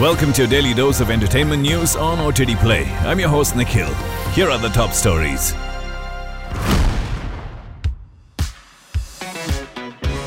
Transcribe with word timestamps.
Welcome 0.00 0.32
to 0.34 0.42
your 0.42 0.48
daily 0.48 0.74
dose 0.74 1.00
of 1.00 1.10
entertainment 1.10 1.60
news 1.60 1.96
on 1.96 2.20
OTT 2.20 2.56
Play. 2.60 2.84
I'm 3.00 3.18
your 3.18 3.28
host 3.28 3.56
Nikhil. 3.56 3.92
Here 4.32 4.48
are 4.48 4.56
the 4.56 4.68
top 4.68 4.92
stories. 4.92 5.54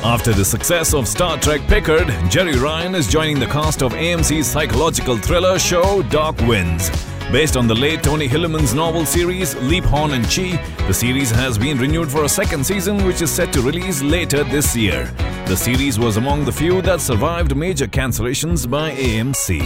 After 0.04 0.34
the 0.34 0.44
success 0.44 0.92
of 0.92 1.08
Star 1.08 1.38
Trek 1.38 1.62
Picard, 1.68 2.08
Jeri 2.28 2.60
Ryan 2.60 2.94
is 2.94 3.08
joining 3.08 3.40
the 3.40 3.46
cast 3.46 3.82
of 3.82 3.94
AMC's 3.94 4.46
psychological 4.46 5.16
thriller 5.16 5.58
show 5.58 6.02
Dark 6.02 6.36
Winds. 6.40 6.90
Based 7.32 7.56
on 7.56 7.66
the 7.66 7.74
late 7.74 8.02
Tony 8.02 8.28
Hillerman's 8.28 8.74
novel 8.74 9.06
series 9.06 9.54
Leaphorn 9.54 10.12
and 10.12 10.28
Chee, 10.28 10.58
the 10.86 10.92
series 10.92 11.30
has 11.30 11.56
been 11.56 11.78
renewed 11.78 12.10
for 12.10 12.24
a 12.24 12.28
second 12.28 12.62
season 12.66 13.02
which 13.06 13.22
is 13.22 13.30
set 13.30 13.50
to 13.54 13.62
release 13.62 14.02
later 14.02 14.44
this 14.44 14.76
year. 14.76 15.06
The 15.46 15.56
series 15.56 15.98
was 15.98 16.18
among 16.18 16.44
the 16.44 16.52
few 16.52 16.82
that 16.82 17.00
survived 17.00 17.56
major 17.56 17.86
cancellations 17.86 18.68
by 18.68 18.90
AMC. 18.90 19.62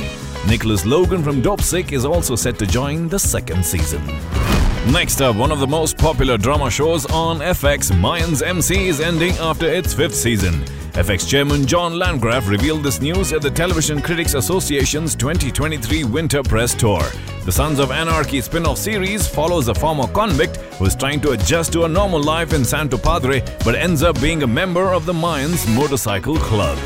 Nicholas 0.47 0.87
Logan 0.87 1.25
from 1.25 1.43
Dopesick 1.43 1.91
is 1.91 2.05
also 2.05 2.37
set 2.37 2.57
to 2.61 2.67
join 2.67 3.09
the 3.09 3.19
second 3.19 3.67
season. 3.67 4.01
Next 4.93 5.21
up, 5.21 5.35
one 5.35 5.51
of 5.51 5.59
the 5.59 5.67
most 5.67 5.99
popular 5.99 6.39
drama 6.39 6.71
shows 6.71 7.07
on 7.07 7.41
FX, 7.41 7.91
Mayans 7.91 8.41
MC, 8.41 8.87
is 8.87 9.01
ending 9.01 9.33
after 9.39 9.67
its 9.67 9.93
fifth 9.93 10.15
season. 10.15 10.65
FX 10.93 11.29
chairman 11.29 11.67
John 11.67 11.99
Landgraf 11.99 12.49
revealed 12.49 12.85
this 12.85 13.01
news 13.01 13.33
at 13.33 13.43
the 13.43 13.51
Television 13.51 14.01
Critics 14.01 14.35
Association's 14.35 15.17
2023 15.17 16.05
Winter 16.05 16.41
Press 16.41 16.73
Tour. 16.73 17.03
The 17.45 17.53
Sons 17.53 17.81
of 17.81 17.91
Anarchy 17.91 18.41
spin 18.41 18.65
off 18.65 18.79
series 18.79 19.27
follows 19.27 19.67
a 19.67 19.75
former 19.75 20.07
convict 20.07 20.57
who 20.79 20.87
is 20.87 20.95
trying 20.95 21.21
to 21.23 21.33
adjust 21.33 21.73
to 21.73 21.83
a 21.83 21.89
normal 21.89 22.23
life 22.23 22.53
in 22.55 22.65
Santo 22.65 22.97
Padre 22.97 23.43
but 23.65 23.75
ends 23.75 24.05
up 24.05 24.19
being 24.21 24.45
a 24.45 24.47
member 24.47 24.93
of 24.95 25.05
the 25.05 25.13
Mayans 25.13 25.67
Motorcycle 25.75 26.37
Club. 26.37 26.79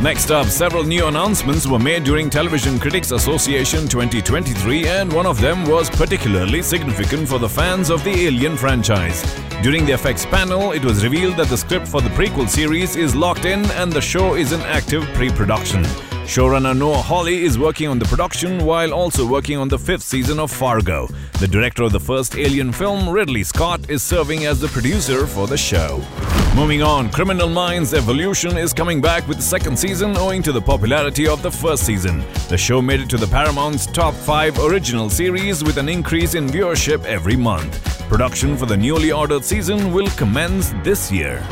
Next 0.00 0.30
up, 0.30 0.46
several 0.46 0.84
new 0.84 1.06
announcements 1.06 1.66
were 1.66 1.78
made 1.80 2.04
during 2.04 2.30
Television 2.30 2.78
Critics 2.78 3.10
Association 3.10 3.88
2023, 3.88 4.86
and 4.86 5.12
one 5.12 5.26
of 5.26 5.40
them 5.40 5.66
was 5.66 5.90
particularly 5.90 6.62
significant 6.62 7.28
for 7.28 7.40
the 7.40 7.48
fans 7.48 7.90
of 7.90 8.04
the 8.04 8.26
Alien 8.26 8.56
franchise. 8.56 9.20
During 9.60 9.84
the 9.84 9.92
FX 9.94 10.24
panel, 10.30 10.70
it 10.70 10.84
was 10.84 11.02
revealed 11.02 11.36
that 11.38 11.48
the 11.48 11.56
script 11.56 11.88
for 11.88 12.00
the 12.00 12.10
prequel 12.10 12.48
series 12.48 12.94
is 12.94 13.16
locked 13.16 13.44
in 13.44 13.68
and 13.72 13.92
the 13.92 14.00
show 14.00 14.36
is 14.36 14.52
in 14.52 14.60
active 14.60 15.02
pre 15.14 15.30
production. 15.30 15.84
Showrunner 16.28 16.76
Noah 16.76 17.00
Hawley 17.00 17.42
is 17.42 17.58
working 17.58 17.88
on 17.88 17.98
the 17.98 18.04
production 18.04 18.62
while 18.62 18.92
also 18.92 19.26
working 19.26 19.56
on 19.56 19.66
the 19.66 19.78
fifth 19.78 20.02
season 20.02 20.38
of 20.38 20.50
Fargo. 20.50 21.08
The 21.40 21.48
director 21.48 21.84
of 21.84 21.92
the 21.92 22.00
first 22.00 22.36
Alien 22.36 22.70
film, 22.70 23.08
Ridley 23.08 23.42
Scott, 23.42 23.88
is 23.88 24.02
serving 24.02 24.44
as 24.44 24.60
the 24.60 24.68
producer 24.68 25.26
for 25.26 25.46
the 25.46 25.56
show. 25.56 26.04
Moving 26.54 26.82
on, 26.82 27.10
Criminal 27.12 27.48
Minds 27.48 27.94
Evolution 27.94 28.58
is 28.58 28.74
coming 28.74 29.00
back 29.00 29.26
with 29.26 29.38
the 29.38 29.42
second 29.42 29.78
season 29.78 30.18
owing 30.18 30.42
to 30.42 30.52
the 30.52 30.60
popularity 30.60 31.26
of 31.26 31.40
the 31.40 31.50
first 31.50 31.86
season. 31.86 32.22
The 32.50 32.58
show 32.58 32.82
made 32.82 33.00
it 33.00 33.08
to 33.08 33.16
the 33.16 33.26
Paramount's 33.26 33.86
top 33.86 34.12
5 34.12 34.58
original 34.58 35.08
series 35.08 35.64
with 35.64 35.78
an 35.78 35.88
increase 35.88 36.34
in 36.34 36.46
viewership 36.46 37.02
every 37.06 37.36
month. 37.36 37.82
Production 38.10 38.54
for 38.54 38.66
the 38.66 38.76
newly 38.76 39.12
ordered 39.12 39.44
season 39.46 39.94
will 39.94 40.10
commence 40.10 40.74
this 40.84 41.10
year. 41.10 41.42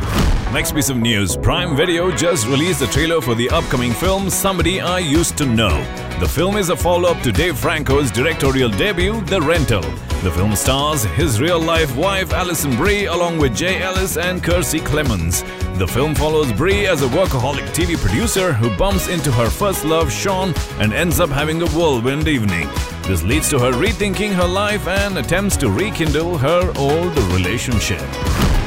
Next 0.52 0.72
piece 0.72 0.88
of 0.88 0.96
news 0.96 1.36
Prime 1.36 1.76
Video 1.76 2.10
just 2.10 2.46
released 2.46 2.78
the 2.80 2.86
trailer 2.86 3.20
for 3.20 3.34
the 3.34 3.50
upcoming 3.50 3.92
film 3.92 4.30
Somebody 4.30 4.80
I 4.80 5.00
Used 5.00 5.36
to 5.38 5.44
Know. 5.44 5.76
The 6.20 6.28
film 6.28 6.56
is 6.56 6.70
a 6.70 6.76
follow 6.76 7.10
up 7.10 7.20
to 7.24 7.32
Dave 7.32 7.58
Franco's 7.58 8.10
directorial 8.10 8.70
debut, 8.70 9.20
The 9.22 9.40
Rental. 9.40 9.82
The 10.22 10.30
film 10.30 10.54
stars 10.54 11.04
his 11.04 11.40
real 11.40 11.60
life 11.60 11.94
wife 11.96 12.32
Alison 12.32 12.74
Brie 12.76 13.06
along 13.06 13.38
with 13.38 13.56
Jay 13.56 13.82
Ellis 13.82 14.16
and 14.16 14.42
Kiersey 14.42 14.80
Clemons. 14.80 15.42
The 15.78 15.86
film 15.86 16.14
follows 16.14 16.52
Brie 16.52 16.86
as 16.86 17.02
a 17.02 17.08
workaholic 17.08 17.66
TV 17.74 17.98
producer 17.98 18.52
who 18.52 18.74
bumps 18.78 19.08
into 19.08 19.32
her 19.32 19.50
first 19.50 19.84
love, 19.84 20.10
Sean, 20.10 20.54
and 20.78 20.94
ends 20.94 21.20
up 21.20 21.28
having 21.28 21.60
a 21.60 21.66
whirlwind 21.70 22.28
evening. 22.28 22.68
This 23.02 23.24
leads 23.24 23.50
to 23.50 23.58
her 23.58 23.72
rethinking 23.72 24.32
her 24.32 24.48
life 24.48 24.86
and 24.86 25.18
attempts 25.18 25.56
to 25.58 25.70
rekindle 25.70 26.38
her 26.38 26.72
old 26.78 27.18
relationship. 27.34 28.00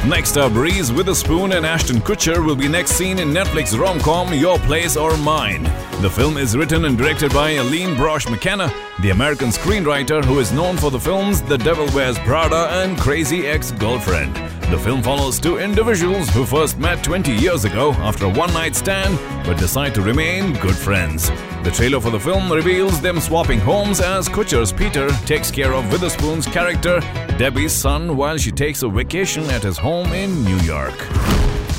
Next 0.08 0.38
up, 0.38 0.56
Reese 0.56 0.92
Witherspoon 0.92 1.52
and 1.52 1.66
Ashton 1.66 1.98
Kutcher 1.98 2.44
will 2.44 2.56
be 2.56 2.70
next 2.70 2.92
seen 2.92 3.20
in 3.20 3.30
Netflix 3.30 3.78
rom-com 3.78 4.34
Your 4.34 4.58
Place 4.60 4.96
or 4.96 5.16
Mine. 5.18 5.64
The 6.02 6.10
film 6.10 6.38
is 6.38 6.56
written 6.56 6.86
and 6.86 6.98
directed 6.98 7.34
by 7.34 7.52
Aline 7.52 7.96
Brosh 7.96 8.30
McKenna, 8.32 8.74
the 9.02 9.10
American 9.10 9.50
screenwriter 9.50 10.24
who 10.24 10.40
is 10.40 10.54
known 10.54 10.78
for 10.78 10.90
the 10.90 11.00
films 11.00 11.42
The 11.42 11.58
Devil 11.58 11.86
Wears 11.94 12.18
Prada 12.20 12.70
and 12.82 12.98
Crazy 12.98 13.46
Ex-Girlfriend. 13.46 14.34
The 14.72 14.78
film 14.78 15.04
follows 15.04 15.40
two 15.40 15.58
individuals 15.58 16.30
who 16.30 16.46
first 16.46 16.78
met 16.78 17.04
20 17.04 17.34
years 17.34 17.66
ago 17.66 17.92
after 17.94 18.26
a 18.26 18.30
one-night 18.30 18.76
stand 18.76 19.20
but 19.44 19.58
decide 19.58 19.96
to 19.96 20.02
remain 20.02 20.54
good 20.60 20.76
friends. 20.76 21.30
The 21.64 21.72
trailer 21.74 22.00
for 22.00 22.12
the 22.12 22.20
film 22.20 22.52
reveals 22.52 23.02
them 23.02 23.20
swapping 23.20 23.60
homes 23.60 24.00
as 24.00 24.30
Kutcher's 24.30 24.72
Peter 24.72 25.10
takes 25.26 25.50
care 25.50 25.74
of 25.74 25.92
Witherspoon's 25.92 26.46
character, 26.46 27.00
Debbie's 27.38 27.74
son, 27.74 28.16
while 28.16 28.38
she 28.38 28.52
takes 28.52 28.84
a 28.84 28.90
vacation 28.90 29.44
at 29.50 29.64
his 29.64 29.78
home 29.90 30.14
in 30.14 30.44
New 30.44 30.60
York. 30.60 30.98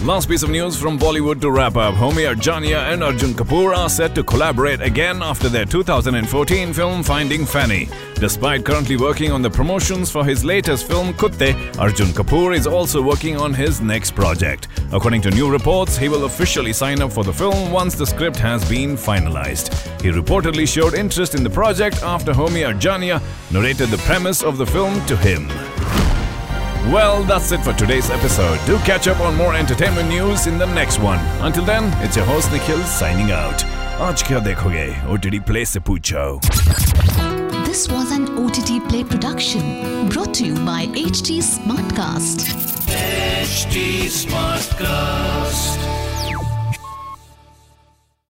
Last 0.02 0.28
piece 0.28 0.42
of 0.42 0.50
news 0.50 0.76
from 0.76 0.98
Bollywood 0.98 1.40
to 1.42 1.50
wrap 1.52 1.76
up. 1.76 1.94
Homi 1.94 2.24
Arjania 2.32 2.92
and 2.92 3.04
Arjun 3.04 3.34
Kapoor 3.34 3.76
are 3.76 3.88
set 3.88 4.16
to 4.16 4.24
collaborate 4.24 4.80
again 4.80 5.22
after 5.22 5.48
their 5.48 5.64
2014 5.64 6.72
film 6.72 7.04
Finding 7.04 7.46
Fanny. 7.46 7.88
Despite 8.14 8.64
currently 8.64 8.96
working 8.96 9.30
on 9.30 9.42
the 9.42 9.50
promotions 9.50 10.10
for 10.10 10.24
his 10.24 10.44
latest 10.44 10.88
film 10.88 11.14
Kutte, 11.14 11.54
Arjun 11.78 12.08
Kapoor 12.08 12.52
is 12.56 12.66
also 12.66 13.00
working 13.00 13.36
on 13.36 13.54
his 13.54 13.80
next 13.80 14.16
project. 14.16 14.66
According 14.90 15.22
to 15.22 15.30
new 15.30 15.48
reports, 15.48 15.96
he 15.96 16.08
will 16.08 16.24
officially 16.24 16.72
sign 16.72 17.00
up 17.02 17.12
for 17.12 17.22
the 17.22 17.32
film 17.32 17.70
once 17.70 17.94
the 17.94 18.06
script 18.06 18.38
has 18.38 18.68
been 18.68 18.96
finalized. 18.96 19.68
He 20.02 20.10
reportedly 20.10 20.66
showed 20.66 20.94
interest 20.94 21.36
in 21.36 21.44
the 21.44 21.56
project 21.60 22.02
after 22.02 22.32
Homi 22.32 22.62
Arjania 22.70 23.22
narrated 23.52 23.90
the 23.90 23.98
premise 23.98 24.42
of 24.42 24.58
the 24.58 24.66
film 24.66 24.94
to 25.06 25.16
him. 25.16 25.46
Well, 26.93 27.23
that's 27.23 27.51
it 27.51 27.63
for 27.63 27.73
today's 27.73 28.09
episode. 28.09 28.59
Do 28.65 28.77
catch 28.79 29.07
up 29.07 29.19
on 29.19 29.35
more 29.35 29.55
entertainment 29.55 30.07
news 30.09 30.45
in 30.47 30.57
the 30.57 30.67
next 30.67 30.99
one. 30.99 31.19
Until 31.41 31.65
then, 31.65 31.91
it's 32.03 32.15
your 32.15 32.25
host 32.25 32.51
Nikhil 32.51 32.81
signing 32.83 33.31
out. 33.31 33.63
आज 34.01 34.21
क्या 34.27 34.39
देखोगे 34.45 34.85
OTT 35.13 35.39
Play 35.49 35.65
से 35.65 35.79
पूछो 35.89 36.23
This 37.65 37.87
was 37.91 38.11
an 38.17 38.25
OTT 38.43 38.71
Play 38.89 39.03
production 39.03 39.63
brought 40.09 40.33
to 40.39 40.45
you 40.45 40.55
by 40.69 40.85
HT 41.03 41.41
Smartcast. 41.51 42.45
HT 43.01 43.85
Smartcast. 44.21 45.98